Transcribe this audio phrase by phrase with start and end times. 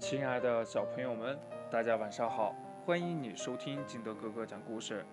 [0.00, 1.38] 亲爱的小朋友们，
[1.70, 2.56] 大家晚上好！
[2.86, 5.04] 欢迎你收听金德哥哥讲故事。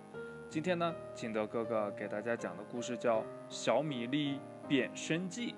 [0.49, 3.19] 今天呢，金德哥哥给大家讲的故事叫
[3.49, 5.53] 《小米粒变身记》。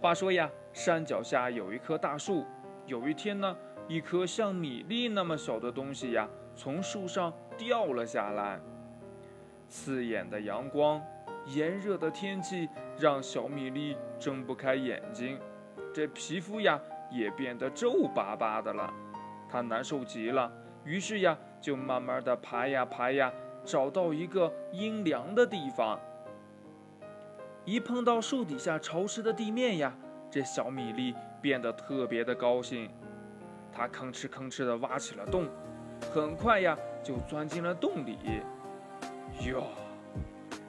[0.00, 2.46] 话说呀，山脚下有一棵大树。
[2.86, 3.54] 有一天呢，
[3.86, 6.26] 一颗像米粒那么小的东西呀，
[6.56, 8.58] 从树上掉了下来。
[9.68, 11.00] 刺眼的阳光，
[11.44, 12.66] 炎热的天气，
[12.98, 15.38] 让小米粒睁不开眼睛。
[15.94, 16.80] 这皮肤呀。
[17.10, 18.92] 也变得皱巴巴的了，
[19.48, 20.50] 他难受极了，
[20.84, 23.32] 于是呀，就慢慢的爬呀爬呀，
[23.64, 25.98] 找到一个阴凉的地方。
[27.64, 29.92] 一碰到树底下潮湿的地面呀，
[30.30, 32.88] 这小米粒变得特别的高兴，
[33.72, 35.46] 它吭哧吭哧的挖起了洞，
[36.12, 38.18] 很快呀，就钻进了洞里。
[39.46, 39.64] 哟，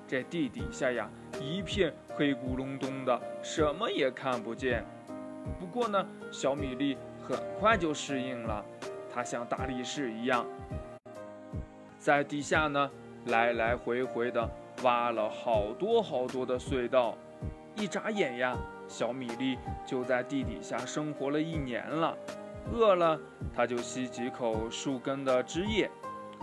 [0.08, 4.86] 这地底下呀，一片黑咕隆咚的，什么也看不见。
[5.60, 8.64] 不过呢，小米粒很快就适应了。
[9.14, 10.46] 它像大力士一样，
[12.00, 12.90] 在地下呢
[13.26, 14.50] 来来回回的
[14.84, 17.18] 挖了好多好多的隧道。
[17.76, 22.16] 一眨眼呀，小米粒就在地底下生活了一年了。
[22.72, 23.20] 饿了，
[23.56, 25.90] 它就吸几口树根的汁液；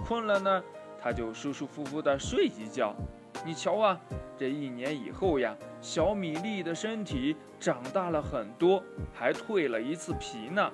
[0.05, 0.63] 困了呢，
[1.01, 2.95] 它就舒舒服服的睡一觉。
[3.45, 3.99] 你瞧啊，
[4.37, 8.83] 这一年以后呀，小米粒的身体长大了很多，
[9.15, 10.71] 还蜕了一次皮呢。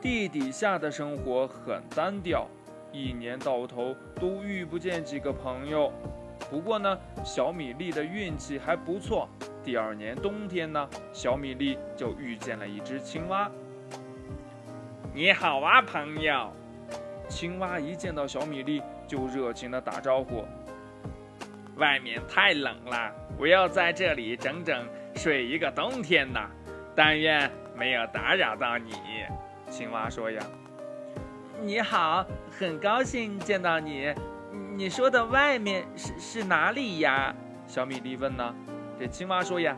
[0.00, 2.46] 地底下的生活很单调，
[2.92, 5.92] 一年到头都遇不见几个朋友。
[6.50, 9.28] 不过呢，小米粒的运气还不错。
[9.62, 13.50] 第二年冬天呢，小米粒就遇见了一只青蛙。
[15.14, 16.50] 你好啊，朋友！
[17.28, 20.44] 青蛙一见到小米粒，就热情地打招呼。
[21.76, 24.86] 外面太冷了，我要在这里整整
[25.16, 26.40] 睡一个冬天呢。
[26.96, 28.92] 但愿没有打扰到你。
[29.68, 30.40] 青蛙说呀
[31.60, 34.14] ：“你好，很高兴见到你。
[34.76, 37.34] 你说的外面是是哪里呀？”
[37.66, 38.54] 小米粒问呢。
[38.96, 39.76] 这青蛙说呀：“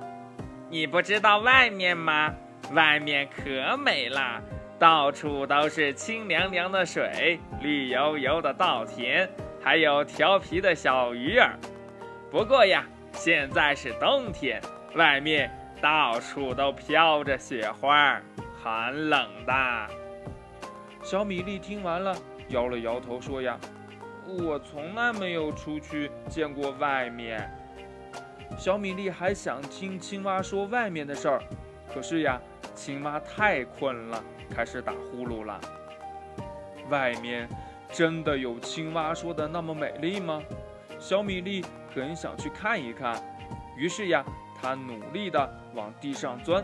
[0.69, 2.35] 你不知道外面吗？
[2.73, 4.43] 外面可美了，
[4.79, 9.27] 到处都是清凉凉的水，绿油油的稻田，
[9.63, 11.57] 还有调皮的小鱼儿。”
[12.37, 14.61] 不过呀，现在是冬天，
[14.95, 18.21] 外面到处都飘着雪花，
[18.63, 19.87] 寒冷的。
[21.03, 22.15] 小米粒听完了，
[22.49, 23.59] 摇了摇头说：“呀，
[24.27, 27.51] 我从来没有出去见过外面。”
[28.59, 31.43] 小米粒还想听青蛙说外面的事儿，
[31.89, 32.39] 可是呀，
[32.75, 34.23] 青蛙太困了，
[34.55, 35.59] 开始打呼噜了。
[36.91, 37.49] 外面
[37.91, 40.43] 真的有青蛙说的那么美丽吗？
[40.99, 41.65] 小米粒。
[41.95, 43.19] 很想去看一看，
[43.75, 44.23] 于是呀，
[44.61, 46.63] 他努力地往地上钻，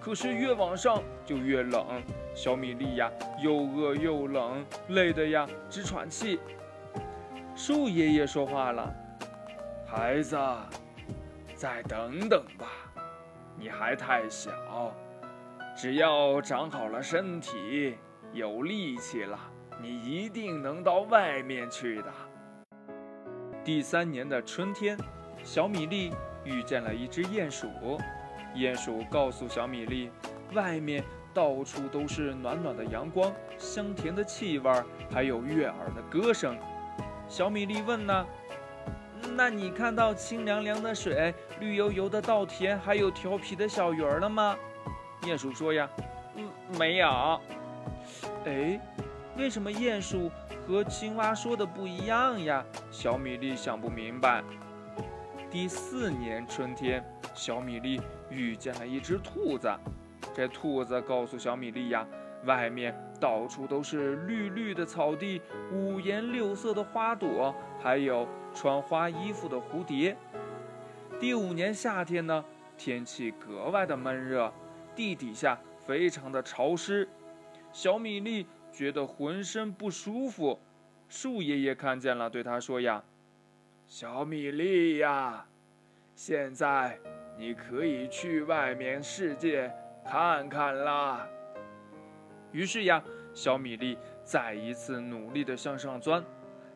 [0.00, 2.00] 可是越往上就越冷。
[2.36, 3.10] 小米粒呀，
[3.42, 6.38] 又饿又冷，累得呀直喘气。
[7.56, 8.94] 树爷爷说话了
[9.84, 10.38] ：“孩子，
[11.56, 12.68] 再等等吧，
[13.58, 14.52] 你还太小，
[15.76, 17.96] 只要长好了身体，
[18.32, 19.36] 有力气了，
[19.82, 22.12] 你一定能到外面去的。”
[23.64, 24.94] 第三年的春天，
[25.42, 26.12] 小米粒
[26.44, 27.66] 遇见了一只鼹鼠。
[28.54, 30.10] 鼹鼠告诉小米粒，
[30.52, 31.02] 外面
[31.32, 34.70] 到处都是暖暖的阳光、香甜的气味，
[35.10, 36.58] 还有悦耳的歌声。
[37.26, 38.26] 小米粒问呢
[39.34, 44.54] ：“那你看到清凉凉的水、绿油油的稻田，还有调皮的小鱼儿了吗？”
[45.24, 45.88] 鼹鼠说：“呀，
[46.36, 46.46] 嗯，
[46.78, 47.40] 没有。”
[48.44, 48.78] 哎，
[49.36, 50.30] 为什么鼹鼠？
[50.66, 54.42] 和青蛙说的不一样呀，小米粒想不明白。
[55.50, 58.00] 第四年春天，小米粒
[58.30, 59.70] 遇见了一只兔子。
[60.32, 62.06] 这兔子告诉小米粒呀，
[62.44, 70.16] 外面到处都是绿绿的草地，五颜六色的花朵，还有穿花衣服的蝴蝶。
[71.20, 72.42] 第五年夏天呢，
[72.78, 74.50] 天气格外的闷热，
[74.96, 77.06] 地底下非常的潮湿，
[77.72, 78.46] 小米粒。
[78.74, 80.58] 觉得浑身不舒服，
[81.08, 83.04] 树爷爷看见了，对他说：“呀，
[83.86, 85.46] 小米粒呀，
[86.16, 86.98] 现在
[87.38, 89.72] 你可以去外面世界
[90.04, 91.24] 看看啦。”
[92.50, 93.00] 于是呀，
[93.32, 96.24] 小米粒再一次努力地向上钻，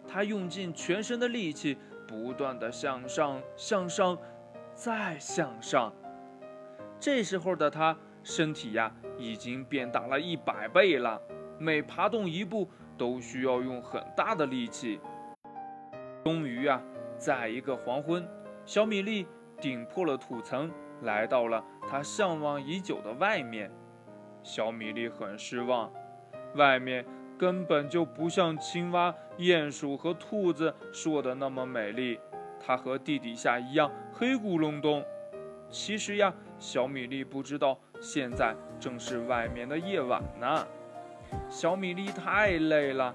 [0.06, 4.16] 他用尽全身的力气，不断地向上、向上、
[4.72, 5.92] 再向上。
[7.00, 11.20] 这时候的他身体呀，已经变大了一百倍了。
[11.58, 15.00] 每爬动一步都需要用很大的力气。
[16.24, 16.82] 终于啊，
[17.16, 18.26] 在一个黄昏，
[18.64, 19.26] 小米粒
[19.60, 20.70] 顶破了土层，
[21.02, 23.70] 来到了他向往已久的外面。
[24.42, 25.90] 小米粒很失望，
[26.54, 27.04] 外面
[27.36, 32.18] 根本就不像青蛙、鼹鼠和兔子说的那么美丽，
[32.60, 35.04] 它和地底下一样黑咕隆咚。
[35.70, 40.66] 其实呀，小米粒不知道现在正是外面的夜晚呢。
[41.48, 43.14] 小米粒太累了，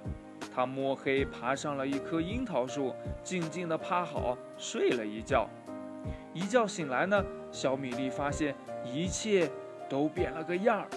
[0.54, 2.94] 它摸黑爬上了一棵樱桃树，
[3.24, 5.48] 静静地趴好睡了一觉。
[6.33, 9.50] 一觉醒来呢，小米粒发现一切
[9.88, 10.88] 都变了个样儿。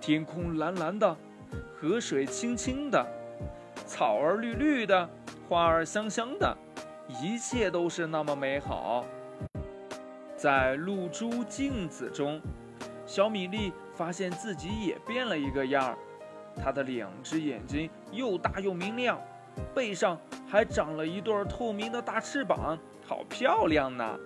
[0.00, 1.16] 天空蓝蓝的，
[1.74, 3.04] 河水清清的，
[3.86, 5.08] 草儿绿绿的，
[5.48, 6.56] 花儿香香的，
[7.22, 9.04] 一切都是那么美好。
[10.36, 12.40] 在露珠镜子中，
[13.04, 15.98] 小米粒发现自己也变了一个样儿。
[16.62, 19.18] 它的两只眼睛又大又明亮，
[19.74, 24.18] 背上还长了一对透明的大翅膀，好漂亮呢！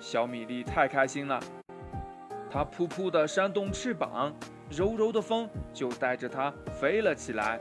[0.00, 1.40] 小米粒太开心了，
[2.50, 4.32] 它扑扑地扇动翅膀，
[4.70, 7.58] 柔柔的风就带着它飞了起来。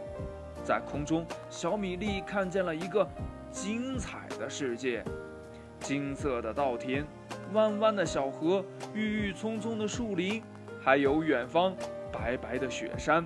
[0.63, 3.07] 在空中，小米粒看见了一个
[3.49, 5.03] 精彩的世界：
[5.79, 7.05] 金色的稻田，
[7.53, 8.63] 弯弯的小河，
[8.93, 10.43] 郁郁葱葱的树林，
[10.83, 11.73] 还有远方
[12.11, 13.25] 白白的雪山。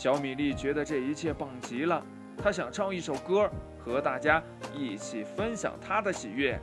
[0.00, 2.02] 小米粒觉得这一切棒极了，
[2.42, 3.50] 他想唱一首歌，
[3.84, 4.42] 和大家
[4.74, 6.58] 一起分享他的喜悦。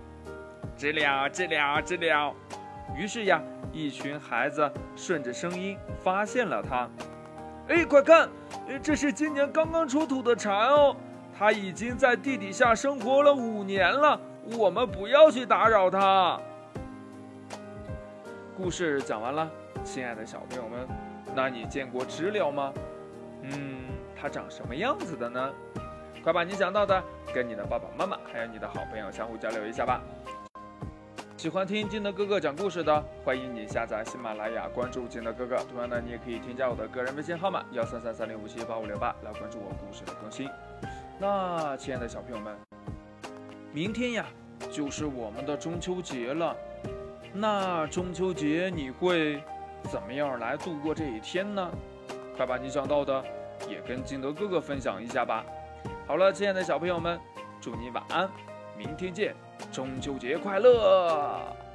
[0.75, 2.33] 知了，知了，知了。
[2.97, 3.39] 于是呀，
[3.71, 6.89] 一群孩子顺着声音发现了它。
[7.67, 8.27] 哎，快看，
[8.81, 10.95] 这是今年刚刚出土的蝉哦，
[11.37, 14.19] 它已经在地底下生活了五年了。
[14.57, 16.41] 我们不要去打扰它。
[18.57, 19.47] 故事讲完了，
[19.83, 20.87] 亲爱的小朋友们，
[21.35, 22.73] 那你见过知了吗？
[23.41, 23.77] 嗯，
[24.19, 25.53] 它长什么样子的呢？
[26.23, 27.01] 快把你想到的
[27.33, 30.01] 跟你的爸爸妈妈还有你的好朋友相互交流一下吧。
[31.37, 35.55] 喜欢听金德哥哥讲故事的，欢迎你下载喜马拉雅，关注金德哥哥。
[35.69, 40.49] 同样呢，你也可以添加我的个人微信号码幺三三三零五七八五六八来关注我故事的更新。
[41.19, 42.55] 那亲爱的小朋友们，
[43.71, 44.25] 明天呀
[44.71, 46.55] 就是我们的中秋节了。
[47.33, 49.41] 那中秋节你会
[49.83, 51.71] 怎么样来度过这一天呢？
[52.37, 53.23] 快把你想到的
[53.67, 55.43] 也跟金德哥哥分享一下吧。
[56.05, 57.19] 好了，亲爱的小朋友们，
[57.59, 58.29] 祝你晚安，
[58.77, 59.35] 明天见，
[59.71, 61.66] 中秋节快乐！